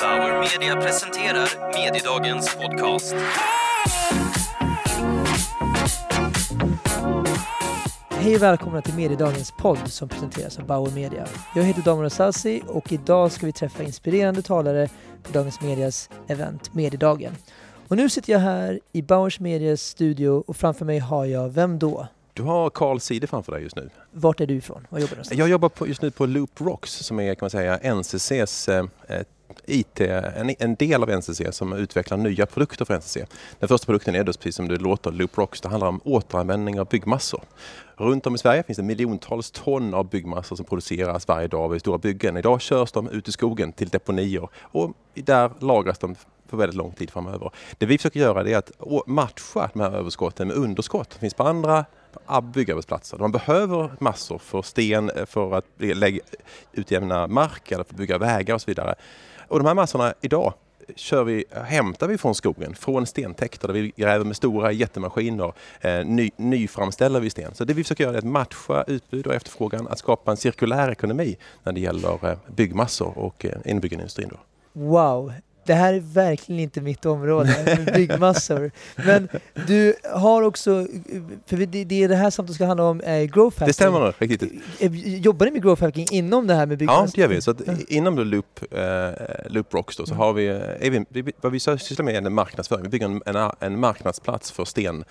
Bauer 0.00 0.40
Media 0.40 0.76
presenterar 0.76 1.72
Mediedagens 1.74 2.56
podcast. 2.56 3.14
Hej 8.10 8.36
och 8.36 8.42
välkomna 8.42 8.82
till 8.82 8.94
Mediedagens 8.94 9.52
podd 9.58 9.88
som 9.88 10.08
presenteras 10.08 10.58
av 10.58 10.66
Bauer 10.66 10.90
Media. 10.90 11.26
Jag 11.54 11.62
heter 11.62 11.82
Daniel 11.82 12.10
Sassi 12.10 12.62
och 12.66 12.92
idag 12.92 13.32
ska 13.32 13.46
vi 13.46 13.52
träffa 13.52 13.82
inspirerande 13.82 14.42
talare 14.42 14.88
på 15.22 15.32
Dagens 15.32 15.60
Medias 15.60 16.10
event 16.28 16.74
Mediedagen. 16.74 17.32
Och 17.88 17.96
nu 17.96 18.10
sitter 18.10 18.32
jag 18.32 18.40
här 18.40 18.80
i 18.92 19.02
Bauers 19.02 19.40
Medias 19.40 19.80
studio 19.80 20.44
och 20.46 20.56
framför 20.56 20.84
mig 20.84 20.98
har 20.98 21.24
jag, 21.24 21.48
vem 21.48 21.78
då? 21.78 22.06
Du 22.32 22.42
har 22.42 22.70
Carl 22.70 23.00
Side 23.00 23.28
framför 23.28 23.52
dig 23.52 23.62
just 23.62 23.76
nu. 23.76 23.90
Vart 24.12 24.40
är 24.40 24.46
du 24.46 24.54
ifrån? 24.54 24.86
Var 24.90 24.98
jobbar 24.98 25.10
du 25.10 25.16
någonstans? 25.16 25.38
Jag 25.38 25.48
jobbar 25.48 25.68
på, 25.68 25.88
just 25.88 26.02
nu 26.02 26.10
på 26.10 26.26
Loop 26.26 26.60
Rocks 26.60 26.90
som 26.90 27.20
är 27.20 27.34
kan 27.34 27.44
man 27.44 27.50
säga 27.50 27.94
NCCs 27.94 28.68
eh, 28.68 28.84
IT, 29.66 30.00
en, 30.00 30.54
en, 30.58 30.74
del 30.74 31.02
av 31.02 31.10
NCC 31.10 31.42
som 31.50 31.72
utvecklar 31.72 32.16
nya 32.16 32.46
produkter 32.46 32.84
för 32.84 32.94
NCC. 32.94 33.16
Den 33.58 33.68
första 33.68 33.86
produkten 33.86 34.14
är 34.14 34.24
då 34.24 34.32
precis 34.32 34.56
som 34.56 34.68
det 34.68 34.76
låter, 34.76 35.10
Loop 35.10 35.38
Rocks. 35.38 35.60
Det 35.60 35.68
handlar 35.68 35.88
om 35.88 36.00
återanvändning 36.04 36.80
av 36.80 36.86
byggmassor. 36.86 37.42
Runt 37.96 38.26
om 38.26 38.34
i 38.34 38.38
Sverige 38.38 38.62
finns 38.62 38.76
det 38.76 38.82
miljontals 38.82 39.50
ton 39.50 39.94
av 39.94 40.10
byggmassor 40.10 40.56
som 40.56 40.64
produceras 40.64 41.28
varje 41.28 41.48
dag 41.48 41.68
vid 41.68 41.80
stora 41.80 41.98
byggen. 41.98 42.36
Idag 42.36 42.60
körs 42.60 42.92
de 42.92 43.08
ut 43.08 43.28
i 43.28 43.32
skogen 43.32 43.72
till 43.72 43.88
deponier 43.88 44.48
och 44.62 44.92
där 45.14 45.50
lagras 45.60 45.98
de 45.98 46.14
för 46.48 46.56
väldigt 46.56 46.76
lång 46.76 46.92
tid 46.92 47.10
framöver. 47.10 47.50
Det 47.78 47.86
vi 47.86 47.98
försöker 47.98 48.20
göra 48.20 48.50
är 48.50 48.56
att 48.56 48.70
matcha 49.06 49.70
de 49.72 49.80
här 49.80 49.92
överskotten 49.92 50.48
med 50.48 50.56
underskott 50.56 51.12
som 51.12 51.20
finns 51.20 51.34
på 51.34 51.42
andra 51.42 51.84
byggarbetsplatser. 52.54 53.18
Man 53.18 53.32
behöver 53.32 53.90
massor 53.98 54.38
för 54.38 54.62
sten 54.62 55.10
eh, 55.10 55.26
för 55.26 55.54
att 55.54 55.64
lägga, 55.78 56.20
utjämna 56.72 57.26
mark 57.26 57.72
eller 57.72 57.84
för 57.84 57.94
att 57.94 57.98
bygga 57.98 58.18
vägar 58.18 58.54
och 58.54 58.60
så 58.60 58.70
vidare. 58.70 58.94
Och 59.48 59.58
de 59.58 59.66
här 59.66 59.74
massorna 59.74 60.14
idag 60.20 60.54
kör 60.96 61.24
vi, 61.24 61.44
hämtar 61.50 62.08
vi 62.08 62.18
från 62.18 62.34
skogen, 62.34 62.74
från 62.74 63.06
stentäkter 63.06 63.68
där 63.68 63.74
vi 63.74 63.92
gräver 63.96 64.24
med 64.24 64.36
stora 64.36 64.72
jättemaskiner. 64.72 65.52
Eh, 65.80 66.04
ny, 66.04 66.30
nyframställer 66.36 67.20
vi 67.20 67.30
sten. 67.30 67.54
Så 67.54 67.64
det 67.64 67.74
vi 67.74 67.84
försöker 67.84 68.04
göra 68.04 68.14
är 68.14 68.18
att 68.18 68.24
matcha 68.24 68.84
utbud 68.86 69.26
och 69.26 69.34
efterfrågan, 69.34 69.88
att 69.88 69.98
skapa 69.98 70.30
en 70.30 70.36
cirkulär 70.36 70.90
ekonomi 70.90 71.36
när 71.62 71.72
det 71.72 71.80
gäller 71.80 72.30
eh, 72.30 72.38
byggmassor 72.56 73.18
och 73.18 73.44
eh. 73.44 73.52
Wow, 74.72 75.32
det 75.66 75.74
här 75.74 75.94
är 75.94 76.00
verkligen 76.00 76.60
inte 76.60 76.80
mitt 76.80 77.06
område, 77.06 77.86
byggmassor. 77.94 78.70
Men 78.96 79.28
du 79.66 79.94
har 80.12 80.42
också, 80.42 80.86
för 81.46 81.56
det 81.66 82.04
är 82.04 82.08
det 82.08 82.16
här 82.16 82.30
samtalet 82.30 82.54
ska 82.54 82.66
handla 82.66 82.84
om 82.84 83.00
eh, 83.00 83.22
growth 83.22 83.58
hacking. 83.58 83.66
Det 83.66 83.72
stämmer 83.72 84.00
nog, 84.00 84.14
riktigt. 84.18 84.52
Eh, 84.78 85.16
jobbar 85.18 85.46
ni 85.46 85.52
med 85.52 85.62
growth 85.62 85.82
hacking 85.82 86.06
inom 86.10 86.46
det 86.46 86.54
här 86.54 86.66
med 86.66 86.78
byggmassor? 86.78 87.04
Ja, 87.04 87.10
det 87.14 87.20
gör 87.20 87.28
vi. 87.28 87.40
Så 87.40 87.50
att 87.50 87.60
inom 87.88 88.18
Loop, 88.18 88.60
eh, 88.70 89.10
Loop 89.46 89.74
Rocks 89.74 89.96
då, 89.96 90.06
så 90.06 90.14
har 90.14 90.32
vi, 90.32 90.46
är 90.46 91.22
vi, 91.22 91.32
vad 91.40 91.52
vi 91.52 91.60
sysslar 91.60 92.04
med 92.04 92.14
är 92.14 92.22
en 92.22 92.32
marknadsföring. 92.32 92.82
Vi 92.82 92.88
bygger 92.88 93.06
en, 93.06 93.22
en, 93.26 93.50
en 93.60 93.80
marknadsplats 93.80 94.50
för 94.50 94.64
sten 94.64 95.04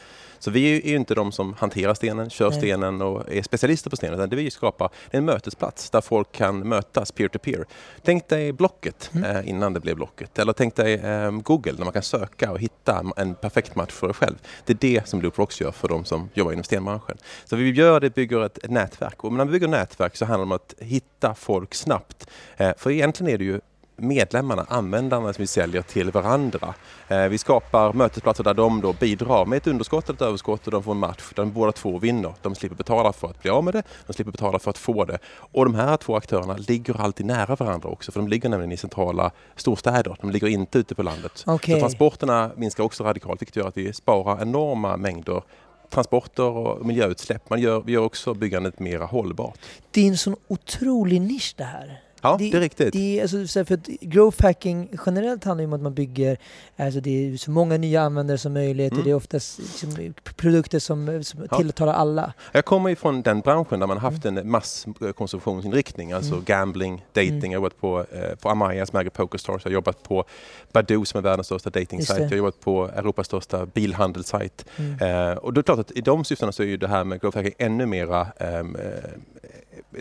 så 0.46 0.52
vi 0.52 0.80
är 0.80 0.90
ju 0.90 0.96
inte 0.96 1.16
de 1.16 1.32
som 1.32 1.54
hanterar 1.54 1.94
stenen, 1.94 2.30
kör 2.30 2.50
Nej. 2.50 2.60
stenen 2.60 3.02
och 3.02 3.34
är 3.34 3.42
specialister 3.42 3.90
på 3.90 3.96
stenen. 3.96 4.20
Utan 4.20 4.30
det 4.30 4.36
vi 4.36 4.52
skapar 4.52 4.90
är 5.12 5.18
en 5.18 5.26
mötesplats 5.26 5.90
där 5.90 6.02
folk 6.02 6.32
kan 6.32 6.70
mötas 6.70 7.12
peer-to-peer. 7.12 7.58
-peer. 7.58 7.66
Tänk 8.04 8.28
dig 8.28 8.54
Blocket 8.54 9.10
mm. 9.14 9.36
eh, 9.36 9.50
innan 9.50 9.74
det 9.74 9.80
blev 9.80 9.96
Blocket. 9.96 10.34
Eller 10.46 10.54
tänk 10.54 10.76
dig 10.76 10.94
eh, 10.94 11.32
Google 11.32 11.72
där 11.72 11.84
man 11.84 11.94
kan 11.94 12.04
söka 12.04 12.52
och 12.52 12.60
hitta 12.60 13.06
en 13.18 13.36
perfekt 13.36 13.76
match 13.76 13.92
för 13.92 14.08
dig 14.08 14.14
själv. 14.14 14.36
Det 14.66 14.74
är 14.74 14.78
det 14.78 15.08
som 15.08 15.22
Loop 15.22 15.40
Rocks 15.40 15.62
gör 15.62 15.72
för 15.72 15.88
de 15.88 16.06
som 16.06 16.30
jobbar 16.34 16.52
inom 16.52 16.64
stenbranschen. 16.64 17.18
Så 17.46 17.56
vi 17.56 17.72
gör 17.72 18.00
det, 18.00 18.16
bygger 18.16 18.46
ett, 18.46 18.58
ett 18.58 18.72
nätverk. 18.72 19.24
Och 19.24 19.34
när 19.34 19.46
vi 19.46 19.52
bygger 19.52 19.68
nätverk 19.68 20.16
så 20.16 20.26
handlar 20.26 20.38
det 20.38 20.44
om 20.44 20.52
att 20.52 20.74
hitta 20.80 21.36
folk 21.36 21.74
snabbt. 21.74 22.28
Eh, 22.58 22.72
för 22.78 22.92
egentligen 22.92 23.34
är 23.34 23.38
det 23.38 23.44
ju 23.44 23.62
medlemmarna, 23.96 24.66
användarna 24.70 25.34
som 25.34 25.42
vi 25.42 25.48
säljer 25.48 25.82
till 25.82 26.12
varandra. 26.12 26.74
Eh, 27.08 27.28
vi 27.28 27.38
skapar 27.38 27.94
mötesplatser 27.94 28.44
där 28.44 28.54
de 28.54 28.82
då 28.82 28.94
bidrar 28.94 29.46
med 29.46 29.58
ett 29.58 29.68
underskott 29.68 30.10
eller 30.10 30.18
ett 30.18 30.22
överskott 30.22 30.66
och 30.66 30.72
de 30.72 30.84
får 30.84 30.92
en 30.92 30.98
match 30.98 31.32
där 31.36 31.46
båda 31.46 31.72
två 31.72 32.00
vinner. 32.00 32.34
De 32.42 32.56
slipper 32.56 32.76
betala 32.76 33.14
för 33.14 33.28
att 33.28 33.42
bli 33.42 33.52
av 33.52 33.64
med 33.64 33.74
det, 33.74 33.84
de 34.08 34.14
slipper 34.14 34.32
betala 34.32 34.60
för 34.60 34.70
att 34.70 34.78
få 34.78 35.06
det. 35.06 35.18
Och 35.36 35.66
de 35.66 35.76
här 35.76 35.98
två 35.98 36.16
aktörerna 36.16 36.58
ligger 36.58 37.02
alltid 37.02 37.26
nära 37.26 37.56
varandra 37.56 37.90
också 37.90 38.12
för 38.12 38.20
de 38.20 38.28
ligger 38.28 38.50
nämligen 38.50 38.72
i 38.72 38.78
centrala 38.78 39.32
storstäder. 39.56 40.18
De 40.22 40.30
ligger 40.30 40.48
inte 40.48 40.80
ute 40.80 40.96
på 40.96 41.04
landet. 41.04 41.44
Okay. 41.48 41.76
Så 41.76 41.80
transporterna 41.80 42.52
minskar 42.56 42.84
också 42.84 43.04
radikalt 43.04 43.42
vilket 43.42 43.56
gör 43.56 43.68
att 43.68 43.78
vi 43.78 43.94
sparar 43.94 44.42
enorma 44.42 44.98
mängder 44.98 45.42
transporter 45.90 46.44
och 46.44 46.86
miljöutsläpp. 46.86 47.50
Man 47.50 47.62
gör, 47.62 47.82
vi 47.82 47.92
gör 47.92 48.02
också 48.02 48.34
byggandet 48.34 48.80
mer 48.80 49.00
hållbart. 49.00 49.60
Det 49.92 50.02
är 50.02 50.08
en 50.08 50.18
sån 50.18 50.36
otrolig 50.48 51.22
nisch 51.22 51.54
det 51.58 51.64
här. 51.64 52.02
Ja, 52.26 52.36
det, 52.40 52.52
det 52.52 52.58
är 52.58 52.62
riktigt. 52.62 52.94
Det, 52.94 53.22
alltså, 53.22 53.66
för 53.66 54.06
growth 54.06 54.44
hacking 54.44 54.90
generellt 55.06 55.44
handlar 55.44 55.62
ju 55.62 55.68
om 55.68 55.74
att 55.74 55.82
man 55.82 55.94
bygger 55.94 56.38
alltså 56.78 57.00
det 57.00 57.10
är 57.10 57.38
så 57.38 57.52
många 57.52 57.78
nya 57.78 58.02
användare 58.02 58.38
som 58.38 58.54
möjligt 58.54 58.92
mm. 58.92 59.00
och 59.00 59.06
det 59.06 59.12
är 59.12 59.16
oftast 59.16 59.60
liksom, 59.60 60.14
produkter 60.36 60.80
som, 60.80 61.24
som 61.24 61.48
ja. 61.52 61.58
tilltalar 61.58 61.94
alla. 61.94 62.34
Jag 62.52 62.66
kommer 62.66 62.90
ju 62.90 62.96
från 62.96 63.22
den 63.22 63.40
branschen 63.40 63.80
där 63.80 63.88
man 63.88 63.98
haft 63.98 64.26
mm. 64.26 64.38
en 64.38 64.52
masskonsumtionsinriktning, 64.52 66.12
alltså 66.12 66.34
mm. 66.34 66.44
gambling, 66.46 67.06
dating. 67.14 67.30
Mm. 67.30 67.52
Jag 67.52 67.60
har 67.60 67.64
jobbat 67.64 67.82
på, 67.82 68.06
eh, 68.12 68.36
på 68.36 68.50
Amaya 68.50 68.86
som 68.86 69.00
äger 69.00 69.10
Pokerstars, 69.10 69.62
jag 69.66 69.70
har 69.70 69.74
jobbat 69.74 70.04
på 70.04 70.26
Badoo 70.72 71.06
som 71.06 71.18
är 71.18 71.22
världens 71.22 71.48
största 71.48 71.70
datingsajt, 71.70 72.20
jag 72.20 72.30
har 72.30 72.36
jobbat 72.36 72.60
på 72.60 72.90
Europas 72.96 73.28
största 73.28 73.66
bilhandelssajt. 73.66 74.66
Mm. 74.78 75.32
Eh, 75.32 75.38
och 75.38 75.54
det 75.54 75.62
är 75.62 75.64
klart 75.64 75.80
att 75.80 75.92
i 75.92 76.02
de 76.02 76.26
syftena 76.26 76.52
så 76.52 76.64
är 76.64 76.68
ju 76.68 76.78
det 76.78 76.88
här 76.88 77.04
med 77.04 77.22
growth 77.22 77.38
hacking 77.38 77.54
ännu 77.58 77.86
mera 77.86 78.28
ehm, 78.38 78.76
eh, 78.76 78.82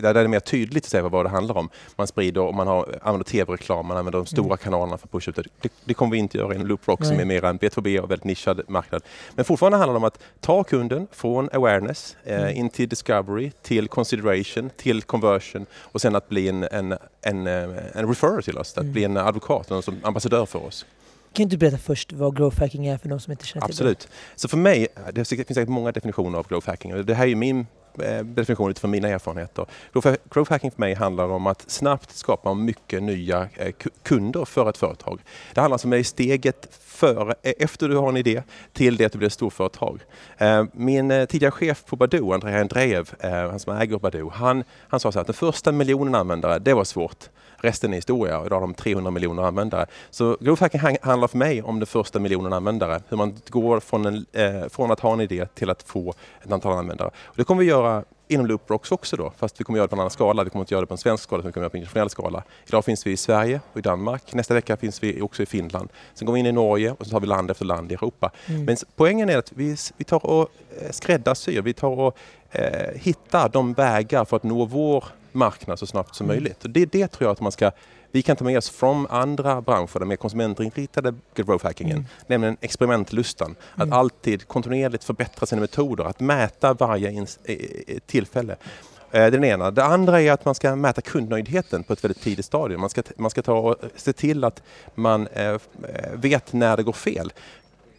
där 0.03 0.15
är 0.15 0.23
det 0.23 0.29
mer 0.29 0.41
tydligt 0.41 0.85
att 0.85 0.91
säga 0.91 1.09
vad 1.09 1.25
det 1.25 1.29
handlar 1.29 1.57
om. 1.57 1.69
Man 1.97 2.07
sprider 2.07 2.41
och 2.41 2.55
man 2.55 2.67
har, 2.67 2.99
använder 3.03 3.25
tv-reklam, 3.25 3.87
man 3.87 3.97
använder 3.97 4.19
de 4.19 4.27
stora 4.27 4.47
mm. 4.47 4.57
kanalerna 4.57 4.99
för 4.99 5.07
att 5.07 5.13
pusha 5.13 5.31
ut 5.31 5.37
det. 5.37 5.43
det. 5.61 5.73
det. 5.85 5.95
kommer 5.95 6.13
vi 6.13 6.19
inte 6.19 6.39
göra 6.39 6.55
inom 6.55 6.67
Loop 6.67 6.89
Rock 6.89 7.01
Nej. 7.01 7.09
som 7.09 7.21
är 7.21 7.25
mer 7.25 7.45
en 7.45 7.59
B2B 7.59 7.99
och 7.99 8.11
väldigt 8.11 8.25
nischad 8.25 8.61
marknad. 8.69 9.03
Men 9.35 9.45
fortfarande 9.45 9.79
handlar 9.79 9.95
det 9.95 9.99
om 9.99 10.05
att 10.05 10.19
ta 10.41 10.65
kunden 10.65 11.07
från 11.13 11.49
awareness 11.53 12.17
eh, 12.25 12.43
mm. 12.43 12.57
in 12.57 12.71
till 12.71 12.89
discovery, 12.89 13.51
till 13.63 13.89
consideration, 13.89 14.71
till 14.77 15.03
conversion 15.03 15.67
och 15.77 16.01
sen 16.01 16.17
att 16.17 16.29
bli 16.29 16.49
en, 16.49 16.63
en, 16.63 16.95
en, 17.23 17.47
eh, 17.47 17.63
en 17.93 18.09
referrer 18.09 18.43
till 18.43 18.59
oss, 18.59 18.73
att 18.73 18.79
mm. 18.79 18.93
bli 18.93 19.05
en 19.05 19.17
advokat, 19.17 19.71
en 19.71 19.83
ambassadör 20.03 20.47
för 20.47 20.67
oss. 20.67 20.87
Kan 21.33 21.49
du 21.49 21.57
berätta 21.57 21.79
först 21.79 22.13
vad 22.13 22.37
growth 22.37 22.61
hacking 22.61 22.87
är 22.87 22.99
för 22.99 23.09
de 23.09 23.21
som 23.21 23.31
inte 23.31 23.47
känner 23.47 23.67
till 23.67 23.77
det? 23.77 23.83
Absolut. 23.83 24.09
Så 24.37 24.49
för 24.49 24.57
mig, 24.57 24.89
det 25.13 25.25
finns 25.25 25.29
säkert 25.29 25.69
många 25.69 25.93
definitioner 25.93 26.39
av 26.39 26.49
growth 26.49 26.69
hacking. 26.69 27.05
Det 27.05 27.15
här 27.15 27.27
är 27.27 27.35
min 27.35 27.59
Eh, 27.61 27.84
Eh, 28.03 28.25
definition 28.25 28.71
utifrån 28.71 28.91
mina 28.91 29.09
erfarenheter. 29.09 29.67
Growth 30.31 30.53
hacking 30.53 30.71
för 30.71 30.81
mig 30.81 30.95
handlar 30.95 31.29
om 31.29 31.47
att 31.47 31.71
snabbt 31.71 32.11
skapa 32.11 32.55
mycket 32.55 33.03
nya 33.03 33.49
eh, 33.55 33.75
kunder 34.03 34.45
för 34.45 34.71
ett 34.71 34.77
företag. 34.77 35.21
Det 35.55 35.61
handlar 35.61 35.75
alltså 35.75 35.89
om 35.89 36.05
steget 36.05 36.69
före, 36.81 37.35
e- 37.43 37.55
efter 37.59 37.89
du 37.89 37.97
har 37.97 38.09
en 38.09 38.17
idé 38.17 38.43
till 38.73 38.97
det 38.97 39.05
att 39.05 39.13
du 39.13 39.19
blir 39.19 39.27
ett 39.27 39.33
storföretag. 39.33 40.01
Eh, 40.39 40.65
min 40.73 41.27
tidigare 41.29 41.51
chef 41.51 41.85
på 41.85 41.97
Badoo, 41.97 42.33
Andrea 42.33 42.61
Andreev, 42.61 43.11
han 43.23 43.61
som 43.61 43.77
äger 43.77 43.99
Badoo, 43.99 44.31
han, 44.31 44.65
han 44.89 45.01
sa 45.01 45.13
så 45.13 45.21
att 45.21 45.27
den 45.27 45.35
första 45.35 45.73
miljonen 45.73 46.15
användare, 46.15 46.59
det 46.59 46.75
var 46.75 46.85
svårt. 46.85 47.29
Resten 47.65 47.93
är 47.93 47.97
historia 47.97 48.39
och 48.39 48.47
idag 48.47 48.57
har 48.57 48.61
de 48.61 48.75
300 48.75 49.11
miljoner 49.11 49.43
användare. 49.43 49.87
Så 50.11 50.37
growth 50.41 50.63
hacking 50.63 50.81
handlar 51.03 51.29
för 51.29 51.39
mig 51.39 51.63
om 51.63 51.81
den 51.81 51.87
första 51.87 52.19
miljonen 52.19 52.53
användare. 52.53 53.01
Hur 53.09 53.17
man 53.17 53.37
går 53.49 53.81
från, 53.81 54.07
en, 54.07 54.27
eh, 54.33 54.69
från 54.69 54.91
att 54.91 55.01
ha 55.01 55.13
en 55.13 55.21
idé 55.21 55.47
till 55.55 55.71
att 55.71 55.83
få 55.83 56.15
ett 56.43 56.53
antal 56.53 56.79
användare. 56.79 57.09
Och 57.09 57.37
det 57.37 57.45
kommer 57.45 57.61
vi 57.61 57.69
göra 57.69 58.05
inom 58.29 58.47
Looprocks 58.47 58.93
också 58.93 59.17
då, 59.17 59.33
fast 59.37 59.61
vi 59.61 59.65
kommer 59.65 59.79
göra 59.79 59.87
det 59.87 59.89
på 59.89 59.97
en 59.97 60.01
annan 60.01 60.11
skala. 60.11 60.45
Vi 60.45 60.51
kommer 60.51 60.63
inte 60.63 60.75
göra 60.75 60.81
det 60.81 60.87
på 60.87 60.95
en 60.95 60.99
svensk 60.99 61.25
skala, 61.25 61.41
utan 61.41 61.49
vi 61.49 61.53
kommer 61.53 61.63
göra 61.63 61.69
det 61.69 61.71
på 61.71 61.77
en 61.77 61.81
internationell 61.81 62.11
skala. 62.11 62.43
Idag 62.67 62.85
finns 62.85 63.07
vi 63.07 63.11
i 63.11 63.17
Sverige 63.17 63.61
och 63.73 63.79
i 63.79 63.83
Danmark. 63.83 64.35
Nästa 64.35 64.55
vecka 64.55 64.77
finns 64.77 65.03
vi 65.03 65.21
också 65.21 65.43
i 65.43 65.47
Finland. 65.47 65.89
Sen 66.15 66.27
går 66.27 66.33
vi 66.35 66.41
in 66.41 66.47
i 66.47 66.53
Norge 66.53 66.95
och 66.99 67.07
så 67.07 67.11
tar 67.11 67.21
vi 67.21 67.27
land 67.27 67.51
efter 67.51 67.65
land 67.65 67.93
i 67.93 67.95
Europa. 67.95 68.31
Mm. 68.47 68.65
Men 68.65 68.77
poängen 68.97 69.31
är 69.31 69.39
att 69.39 69.53
vi, 69.53 69.77
vi 69.97 70.05
tar 70.05 70.27
och 70.27 70.49
eh, 70.81 70.91
skräddarsyr, 70.91 71.63
vi 71.63 71.73
tar 71.73 72.01
och 72.01 72.17
eh, 72.51 72.95
hittar 72.95 73.49
de 73.49 73.73
vägar 73.73 74.25
för 74.25 74.37
att 74.37 74.43
nå 74.43 74.65
vår 74.65 75.05
marknad 75.35 75.79
så 75.79 75.87
snabbt 75.87 76.15
som 76.15 76.27
möjligt. 76.27 76.57
Det, 76.61 76.87
det 76.87 77.09
tror 77.09 77.27
jag 77.27 77.33
att 77.33 77.41
man 77.41 77.53
ska 77.53 77.71
vi 78.15 78.23
kan 78.23 78.37
ta 78.37 78.45
med 78.45 78.59
oss 78.59 78.71
från 78.71 79.07
andra 79.07 79.61
branscher, 79.61 79.99
den 79.99 80.09
mer 80.09 80.17
konsumentinriktade 80.17 81.15
growth 81.35 81.65
hackingen, 81.65 81.97
mm. 81.97 82.09
nämligen 82.27 82.57
experimentlustan. 82.61 83.57
Att 83.75 83.83
mm. 83.83 83.93
alltid 83.93 84.49
kontinuerligt 84.49 85.05
förbättra 85.05 85.47
sina 85.47 85.61
metoder, 85.61 86.05
att 86.05 86.21
mäta 86.21 86.75
varje 86.75 87.27
tillfälle. 88.07 88.53
Eh, 88.53 88.57
det 89.11 89.19
är 89.19 89.31
den 89.31 89.45
ena. 89.45 89.71
Det 89.71 89.85
andra 89.85 90.21
är 90.21 90.33
att 90.33 90.45
man 90.45 90.55
ska 90.55 90.77
mäta 90.77 91.01
kundnöjdheten 91.01 91.83
på 91.83 91.93
ett 91.93 92.05
väldigt 92.05 92.23
tidigt 92.23 92.45
stadium. 92.45 92.81
Man 92.81 92.91
ska, 92.91 93.03
man 93.17 93.31
ska 93.31 93.43
ta 93.43 93.59
och 93.59 93.77
se 93.97 94.13
till 94.13 94.45
att 94.45 94.63
man 94.95 95.27
eh, 95.27 95.59
vet 96.13 96.53
när 96.53 96.77
det 96.77 96.83
går 96.83 96.93
fel 96.93 97.33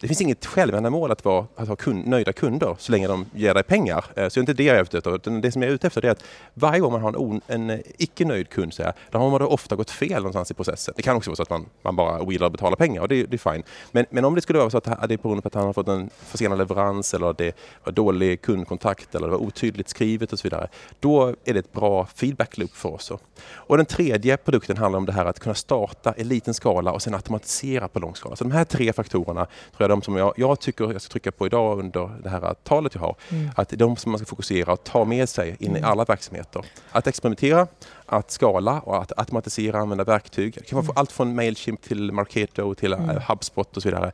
det 0.00 0.08
finns 0.08 0.20
inget 0.20 0.46
självändamål 0.46 1.10
att, 1.10 1.24
vara, 1.24 1.46
att 1.56 1.68
ha 1.68 1.76
kund, 1.76 2.06
nöjda 2.06 2.32
kunder 2.32 2.76
så 2.78 2.92
länge 2.92 3.08
de 3.08 3.26
ger 3.34 3.54
dig 3.54 3.62
pengar. 3.62 4.04
Eh, 4.14 4.28
så 4.28 4.34
det 4.34 4.36
är 4.38 4.40
inte 4.40 4.52
det 4.52 4.64
jag 4.64 4.76
är 4.76 4.82
ute 4.82 4.98
efter. 4.98 5.40
Det 5.40 5.52
som 5.52 5.62
jag 5.62 5.70
är 5.70 5.74
ute 5.74 5.86
efter 5.86 6.04
är 6.04 6.10
att 6.10 6.24
varje 6.54 6.80
gång 6.80 6.92
man 6.92 7.00
har 7.02 7.08
en, 7.08 7.16
on, 7.16 7.40
en 7.46 7.70
eh, 7.70 7.78
icke 7.98 8.24
nöjd 8.24 8.48
kund 8.48 8.74
så 8.74 8.82
här, 8.82 8.92
då 9.10 9.18
har 9.18 9.30
man 9.30 9.40
då 9.40 9.46
ofta 9.46 9.76
gått 9.76 9.90
fel 9.90 10.16
någonstans 10.16 10.50
i 10.50 10.54
processen. 10.54 10.94
Det 10.96 11.02
kan 11.02 11.16
också 11.16 11.30
vara 11.30 11.36
så 11.36 11.42
att 11.42 11.50
man, 11.50 11.66
man 11.82 11.96
bara 11.96 12.20
ogillar 12.20 12.46
att 12.46 12.52
betala 12.52 12.76
pengar 12.76 13.00
och 13.00 13.08
det, 13.08 13.24
det 13.24 13.36
är 13.36 13.52
fine. 13.52 13.62
Men, 13.92 14.06
men 14.10 14.24
om 14.24 14.34
det 14.34 14.40
skulle 14.40 14.58
vara 14.58 14.70
så 14.70 14.78
att 14.78 14.84
det 14.84 15.14
är 15.14 15.18
beroende 15.18 15.42
på 15.42 15.48
att 15.48 15.54
han 15.54 15.66
har 15.66 15.72
fått 15.72 15.88
en 15.88 16.10
försenad 16.18 16.58
leverans 16.58 17.14
eller 17.14 17.30
att 17.30 17.38
det 17.38 17.56
var 17.84 17.92
dålig 17.92 18.42
kundkontakt 18.42 19.14
eller 19.14 19.26
det 19.26 19.32
var 19.32 19.42
otydligt 19.42 19.88
skrivet 19.88 20.32
och 20.32 20.38
så 20.38 20.42
vidare. 20.42 20.68
Då 21.00 21.34
är 21.44 21.52
det 21.54 21.58
ett 21.58 21.72
bra 21.72 22.06
feedback 22.14 22.58
loop 22.58 22.70
för 22.70 22.94
oss. 22.94 23.12
Och 23.46 23.76
den 23.76 23.86
tredje 23.86 24.36
produkten 24.36 24.76
handlar 24.76 24.98
om 24.98 25.06
det 25.06 25.12
här 25.12 25.24
att 25.24 25.40
kunna 25.40 25.54
starta 25.54 26.14
i 26.16 26.24
liten 26.24 26.54
skala 26.54 26.92
och 26.92 27.02
sen 27.02 27.14
automatisera 27.14 27.88
på 27.88 27.98
lång 27.98 28.14
skala. 28.14 28.36
Så 28.36 28.44
de 28.44 28.52
här 28.52 28.64
tre 28.64 28.92
faktorerna 28.92 29.44
tror 29.44 29.78
jag 29.78 29.85
de 29.88 30.02
som 30.02 30.16
jag, 30.16 30.32
jag 30.36 30.60
tycker 30.60 30.92
jag 30.92 31.02
ska 31.02 31.12
trycka 31.12 31.32
på 31.32 31.46
idag 31.46 31.78
under 31.78 32.10
det 32.22 32.28
här 32.28 32.54
talet 32.64 32.94
jag 32.94 33.00
har. 33.00 33.16
Mm. 33.28 33.50
Att 33.56 33.68
de 33.68 33.96
som 33.96 34.12
man 34.12 34.18
ska 34.18 34.26
fokusera 34.26 34.72
och 34.72 34.84
ta 34.84 35.04
med 35.04 35.28
sig 35.28 35.56
in 35.58 35.76
i 35.76 35.78
mm. 35.78 35.90
alla 35.90 36.04
verksamheter. 36.04 36.64
Att 36.90 37.06
experimentera, 37.06 37.66
att 38.06 38.30
skala 38.30 38.80
och 38.80 39.02
att 39.02 39.12
automatisera, 39.18 39.78
använda 39.78 40.04
verktyg. 40.04 40.54
Det 40.54 40.64
kan 40.64 40.76
vara 40.76 40.84
mm. 40.84 40.96
allt 40.96 41.12
från 41.12 41.34
Mailchimp 41.34 41.82
till 41.82 42.12
Marketo 42.12 42.74
till 42.74 42.92
mm. 42.92 43.20
HubSpot 43.28 43.76
och 43.76 43.82
så 43.82 43.88
vidare. 43.88 44.12